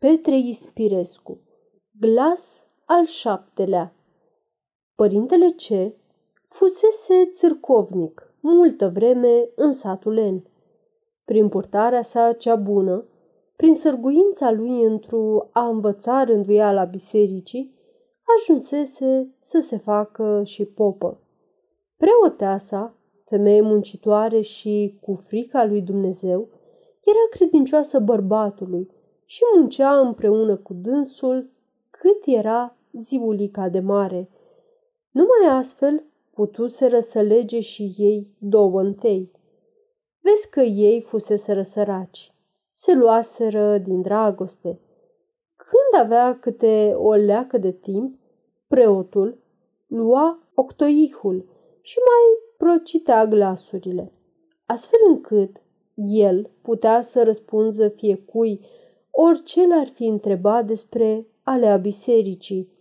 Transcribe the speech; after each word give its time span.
Petre 0.00 0.36
Ispirescu 0.36 1.38
Glas 2.00 2.66
al 2.84 3.04
șaptelea 3.04 3.94
Părintele 4.94 5.46
C. 5.50 5.94
fusese 6.48 7.30
țârcovnic 7.32 8.34
multă 8.40 8.88
vreme 8.88 9.48
în 9.54 9.72
satul 9.72 10.14
N. 10.14 10.46
Prin 11.24 11.48
purtarea 11.48 12.02
sa 12.02 12.32
cea 12.32 12.54
bună, 12.54 13.04
prin 13.56 13.74
sărguința 13.74 14.50
lui 14.50 14.82
într-o 14.82 15.48
a 15.52 15.68
învăța 15.68 16.24
rânduiala 16.24 16.84
bisericii, 16.84 17.74
ajunsese 18.38 19.34
să 19.38 19.58
se 19.58 19.76
facă 19.76 20.42
și 20.44 20.64
popă. 20.64 21.20
Preoteasa, 21.96 22.94
femeie 23.24 23.60
muncitoare 23.60 24.40
și 24.40 24.98
cu 25.00 25.14
frica 25.14 25.64
lui 25.64 25.82
Dumnezeu, 25.82 26.48
era 27.04 27.28
credincioasă 27.30 27.98
bărbatului 27.98 28.96
și 29.30 29.42
muncea 29.54 30.00
împreună 30.00 30.56
cu 30.56 30.74
dânsul 30.74 31.50
cât 31.90 32.22
era 32.26 32.76
ziulica 32.92 33.68
de 33.68 33.80
mare. 33.80 34.30
Numai 35.10 35.58
astfel 35.58 36.04
putuseră 36.34 37.00
să 37.00 37.20
lege 37.20 37.60
și 37.60 37.94
ei 37.96 38.28
două 38.38 38.80
întâi. 38.80 39.30
Vezi 40.20 40.50
că 40.50 40.60
ei 40.60 41.00
fuseseră 41.00 41.62
săraci, 41.62 42.34
se 42.70 42.94
luaseră 42.94 43.78
din 43.78 44.02
dragoste. 44.02 44.80
Când 45.56 46.04
avea 46.04 46.38
câte 46.38 46.94
o 46.96 47.12
leacă 47.12 47.58
de 47.58 47.72
timp, 47.72 48.18
preotul 48.68 49.38
lua 49.86 50.48
octoihul 50.54 51.48
și 51.80 51.98
mai 51.98 52.56
procitea 52.56 53.26
glasurile, 53.26 54.12
astfel 54.66 55.00
încât 55.08 55.56
el 55.94 56.50
putea 56.62 57.00
să 57.00 57.22
răspunză 57.22 57.88
fiecui 57.88 58.60
orice 59.20 59.66
l-ar 59.66 59.86
fi 59.86 60.04
întrebat 60.06 60.66
despre 60.66 61.26
alea 61.42 61.76
bisericii. 61.76 62.72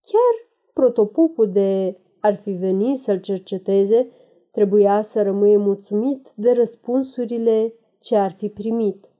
Chiar 0.00 0.50
protopopul 0.72 1.50
de 1.50 2.00
ar 2.20 2.36
fi 2.36 2.50
venit 2.50 2.96
să-l 2.96 3.20
cerceteze, 3.20 4.08
trebuia 4.52 5.00
să 5.00 5.22
rămâie 5.22 5.56
mulțumit 5.56 6.32
de 6.34 6.52
răspunsurile 6.52 7.74
ce 8.00 8.16
ar 8.16 8.32
fi 8.32 8.48
primit. 8.48 9.10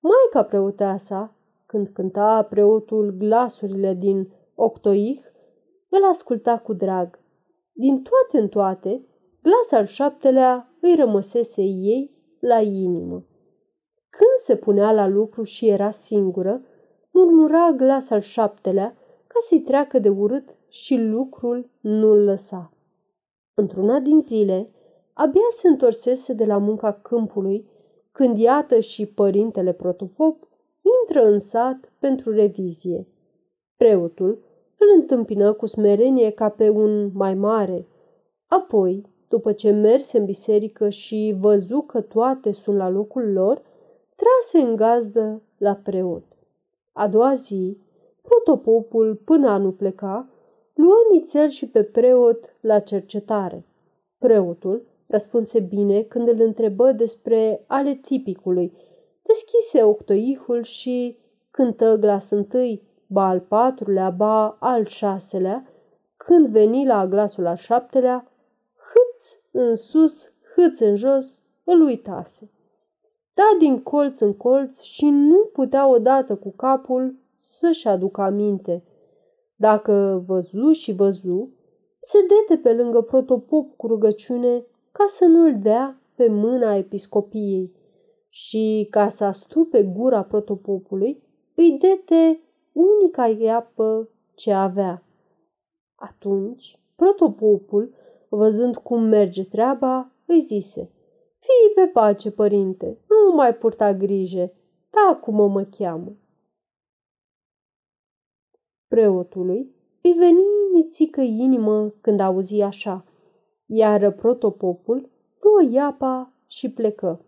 Maica 0.00 0.48
preoteasa, 0.48 1.36
când 1.66 1.88
cânta 1.88 2.42
preotul 2.42 3.14
glasurile 3.18 3.94
din 3.94 4.32
octoih, 4.54 5.20
îl 5.88 6.04
asculta 6.04 6.58
cu 6.58 6.72
drag. 6.72 7.18
Din 7.72 8.02
toate 8.02 8.42
în 8.42 8.48
toate, 8.48 9.06
glas 9.42 9.72
al 9.72 9.86
șaptelea 9.86 10.72
îi 10.80 10.94
rămăsese 10.94 11.62
ei 11.62 12.10
la 12.40 12.60
inimă. 12.60 13.24
Când 14.10 14.36
se 14.36 14.56
punea 14.56 14.92
la 14.92 15.06
lucru 15.06 15.42
și 15.42 15.68
era 15.68 15.90
singură, 15.90 16.62
murmura 17.10 17.72
glas 17.76 18.10
al 18.10 18.20
șaptelea 18.20 18.96
ca 19.26 19.38
să-i 19.40 19.60
treacă 19.60 19.98
de 19.98 20.08
urât 20.08 20.56
și 20.68 20.96
lucrul 20.96 21.70
nu-l 21.80 22.24
lăsa. 22.24 22.72
Într-una 23.54 23.98
din 23.98 24.20
zile, 24.20 24.70
abia 25.12 25.48
se 25.50 25.68
întorsese 25.68 26.32
de 26.32 26.44
la 26.44 26.58
munca 26.58 26.92
câmpului, 26.92 27.68
când 28.12 28.38
iată 28.38 28.80
și 28.80 29.06
părintele 29.06 29.72
protopop 29.72 30.48
intră 31.02 31.26
în 31.26 31.38
sat 31.38 31.92
pentru 31.98 32.32
revizie. 32.32 33.06
Preotul 33.76 34.42
îl 34.78 35.00
întâmpină 35.00 35.52
cu 35.52 35.66
smerenie 35.66 36.30
ca 36.30 36.48
pe 36.48 36.68
un 36.68 37.10
mai 37.14 37.34
mare. 37.34 37.86
Apoi, 38.46 39.06
după 39.28 39.52
ce 39.52 39.70
merse 39.70 40.18
în 40.18 40.24
biserică 40.24 40.88
și 40.88 41.36
văzu 41.38 41.80
că 41.80 42.00
toate 42.00 42.52
sunt 42.52 42.76
la 42.76 42.88
locul 42.88 43.32
lor, 43.32 43.62
trase 44.20 44.66
în 44.66 44.76
gazdă 44.76 45.42
la 45.58 45.74
preot. 45.74 46.24
A 46.92 47.08
doua 47.08 47.34
zi, 47.34 47.78
protopopul, 48.22 49.14
până 49.24 49.48
a 49.48 49.56
nu 49.56 49.72
pleca, 49.72 50.28
luă 50.74 50.96
nițel 51.10 51.48
și 51.48 51.68
pe 51.68 51.82
preot 51.82 52.56
la 52.60 52.78
cercetare. 52.78 53.64
Preotul 54.18 54.86
răspunse 55.06 55.60
bine 55.60 56.02
când 56.02 56.28
îl 56.28 56.40
întrebă 56.40 56.92
despre 56.92 57.64
ale 57.66 57.94
tipicului, 57.94 58.72
deschise 59.22 59.82
octoihul 59.82 60.62
și 60.62 61.18
cântă 61.50 61.96
glas 61.96 62.30
întâi, 62.30 62.82
ba 63.06 63.28
al 63.28 63.40
patrulea, 63.40 64.10
ba 64.10 64.56
al 64.60 64.84
șaselea, 64.84 65.68
când 66.16 66.48
veni 66.48 66.86
la 66.86 67.06
glasul 67.06 67.46
al 67.46 67.56
șaptelea, 67.56 68.30
hâț 68.74 69.38
în 69.52 69.76
sus, 69.76 70.32
hâț 70.54 70.80
în 70.80 70.96
jos, 70.96 71.42
îl 71.64 71.82
uitase. 71.82 72.50
Da 73.38 73.58
din 73.58 73.82
colț 73.82 74.20
în 74.20 74.34
colț 74.34 74.80
și 74.80 75.04
nu 75.04 75.50
putea 75.52 75.88
odată 75.88 76.36
cu 76.36 76.52
capul 76.56 77.16
să-și 77.38 77.88
aducă 77.88 78.20
aminte. 78.20 78.84
Dacă 79.56 80.24
văzu 80.26 80.70
și 80.72 80.92
văzu, 80.92 81.48
se 81.98 82.18
dete 82.20 82.60
pe 82.62 82.72
lângă 82.72 83.00
protopop 83.00 83.76
cu 83.76 83.86
rugăciune 83.86 84.66
ca 84.92 85.04
să 85.06 85.24
nu-l 85.24 85.58
dea 85.62 86.00
pe 86.14 86.28
mâna 86.28 86.74
episcopiei 86.74 87.72
și 88.28 88.86
ca 88.90 89.08
să 89.08 89.24
astupe 89.24 89.82
gura 89.82 90.22
protopopului, 90.22 91.22
îi 91.54 91.78
dete 91.80 92.40
unica 92.72 93.26
iapă 93.26 94.08
ce 94.34 94.52
avea. 94.52 95.02
Atunci, 95.94 96.80
protopopul, 96.96 97.94
văzând 98.28 98.76
cum 98.76 99.02
merge 99.02 99.44
treaba, 99.44 100.10
îi 100.26 100.40
zise, 100.40 100.90
Fii 101.38 101.74
pe 101.74 101.90
pace, 101.90 102.30
părinte, 102.30 102.98
nu 103.24 103.34
mai 103.34 103.54
purta 103.54 103.94
grijă, 103.94 104.52
da 104.90 105.16
cum 105.16 105.50
mă 105.50 105.64
cheamă. 105.64 106.16
Preotului 108.88 109.74
îi 110.02 110.12
veni 110.12 110.42
nițică 110.72 111.20
inimă 111.20 111.94
când 112.00 112.20
auzi 112.20 112.60
așa, 112.60 113.04
iar 113.66 114.10
protopopul 114.12 115.10
luă 115.40 115.70
iapa 115.70 116.32
și 116.46 116.70
plecă. 116.70 117.24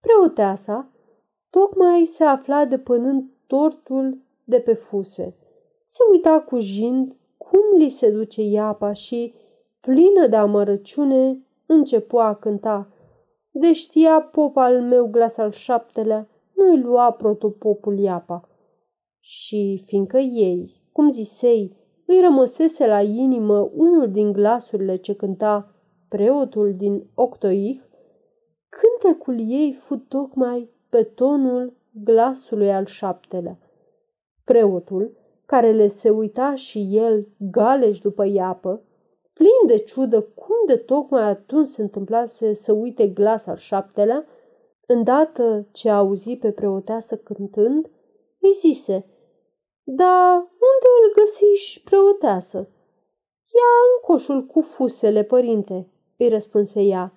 Preoteasa 0.00 0.90
tocmai 1.50 2.04
se 2.04 2.24
afla 2.24 2.64
depănând 2.64 3.30
tortul 3.46 4.18
de 4.44 4.60
pe 4.60 4.74
fuse. 4.74 5.36
Se 5.86 6.02
uita 6.10 6.40
cu 6.40 6.58
jind 6.58 7.16
cum 7.36 7.78
li 7.78 7.88
se 7.88 8.10
duce 8.10 8.42
iapa 8.42 8.92
și, 8.92 9.34
plină 9.80 10.26
de 10.26 10.36
amărăciune, 10.36 11.42
începu 11.66 12.18
a 12.18 12.34
cânta. 12.34 12.88
De 13.60 13.72
știa 13.72 14.20
pop 14.20 14.56
al 14.56 14.82
meu 14.82 15.06
glas 15.06 15.36
al 15.36 15.50
șaptelea, 15.50 16.28
nu-i 16.54 16.80
lua 16.80 17.10
protopopul 17.10 17.98
iapa. 17.98 18.48
Și 19.20 19.82
fiindcă 19.86 20.18
ei, 20.18 20.82
cum 20.92 21.10
zisei, 21.10 21.76
îi 22.06 22.20
rămăsese 22.20 22.86
la 22.86 23.00
inimă 23.00 23.70
unul 23.74 24.10
din 24.10 24.32
glasurile 24.32 24.96
ce 24.96 25.14
cânta 25.14 25.74
preotul 26.08 26.74
din 26.76 27.04
Octoih, 27.14 27.80
cântecul 28.68 29.50
ei 29.50 29.72
fu 29.72 29.96
tocmai 29.96 30.70
pe 30.88 31.02
tonul 31.02 31.76
glasului 32.04 32.72
al 32.72 32.84
șaptelea. 32.84 33.58
Preotul, 34.44 35.16
care 35.46 35.72
le 35.72 35.86
se 35.86 36.10
uita 36.10 36.54
și 36.54 36.88
el 36.90 37.26
galeș 37.38 38.00
după 38.00 38.26
iapă, 38.26 38.82
plin 39.38 39.66
de 39.66 39.76
ciudă 39.76 40.20
cum 40.20 40.56
de 40.66 40.76
tocmai 40.76 41.22
atunci 41.22 41.66
se 41.66 41.82
întâmplase 41.82 42.52
să 42.52 42.72
uite 42.72 43.08
glas 43.08 43.46
al 43.46 43.56
șaptelea, 43.56 44.26
îndată 44.86 45.66
ce 45.72 45.90
auzi 45.90 46.36
pe 46.36 46.50
preoteasă 46.50 47.16
cântând, 47.16 47.90
îi 48.40 48.52
zise, 48.52 49.06
Da, 49.84 50.34
unde 50.52 50.88
îl 51.02 51.12
găsiși, 51.14 51.82
preoteasă?" 51.82 52.58
Ia 53.58 53.72
în 53.92 54.00
coșul 54.06 54.46
cu 54.46 54.60
fusele, 54.60 55.22
părinte," 55.22 55.88
îi 56.16 56.28
răspunse 56.28 56.80
ea. 56.80 57.12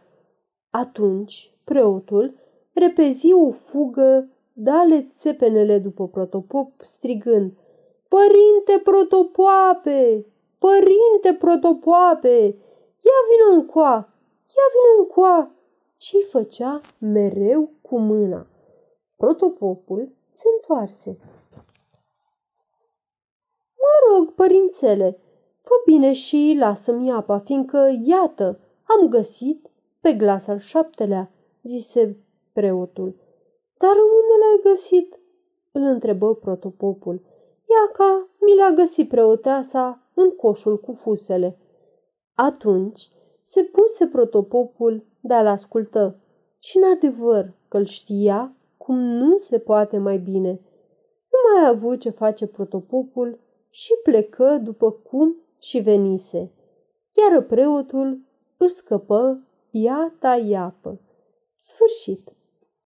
Atunci, 0.69 1.57
preotul 1.63 2.33
repezi 2.73 3.33
o 3.33 3.51
fugă 3.51 4.29
dale 4.53 5.13
țepenele 5.17 5.77
după 5.77 6.07
protopop, 6.07 6.71
strigând, 6.81 7.53
Părinte 8.07 8.81
protopoape! 8.83 10.25
Părinte 10.67 11.37
protopoape! 11.39 12.55
Ia 13.07 13.19
vină 13.29 13.59
încoa! 13.59 13.93
Ia 14.57 14.67
vină 14.73 14.91
încoa! 14.99 15.51
Și 15.97 16.25
făcea 16.29 16.81
mereu 16.97 17.69
cu 17.81 17.99
mâna. 17.99 18.47
Protopopul 19.15 20.09
se 20.29 20.43
întoarse. 20.55 21.17
Mă 23.77 23.93
rog, 24.07 24.33
părințele, 24.33 25.19
fă 25.61 25.73
bine 25.85 26.13
și 26.13 26.55
lasă-mi 26.59 27.11
apa, 27.11 27.39
fiindcă, 27.39 27.97
iată, 28.03 28.59
am 28.83 29.07
găsit 29.07 29.69
pe 29.99 30.13
glas 30.13 30.47
al 30.47 30.59
șaptelea, 30.59 31.31
zise 31.63 32.17
preotul. 32.53 33.15
Dar 33.77 33.95
unde 33.95 34.35
l-ai 34.39 34.73
găsit? 34.73 35.19
îl 35.71 35.81
întrebă 35.81 36.35
protopopul. 36.35 37.21
Iaca 37.69 38.27
mi 38.39 38.55
l-a 38.55 38.71
găsit 38.75 39.09
preoteasa 39.09 40.00
în 40.13 40.29
coșul 40.29 40.79
cu 40.79 40.91
fusele. 40.93 41.57
Atunci 42.35 43.09
se 43.41 43.63
puse 43.63 44.07
protopopul 44.07 45.05
de 45.19 45.33
a-l 45.33 45.47
ascultă 45.47 46.19
și 46.59 46.77
în 46.77 46.83
adevăr 46.91 47.53
că 47.67 47.77
îl 47.77 47.85
știa 47.85 48.55
cum 48.77 48.95
nu 48.95 49.37
se 49.37 49.59
poate 49.59 49.97
mai 49.97 50.17
bine. 50.17 50.61
mai 51.53 51.69
avut 51.69 51.99
ce 51.99 52.09
face 52.09 52.47
protopopul 52.47 53.39
și 53.69 53.91
plecă 54.03 54.59
după 54.63 54.91
cum 54.91 55.35
și 55.59 55.79
venise, 55.79 56.51
iar 57.11 57.41
preotul 57.41 58.19
își 58.57 58.73
scăpă 58.73 59.47
iata 59.71 60.35
iapă. 60.35 60.99
Sfârșit. 61.57 62.31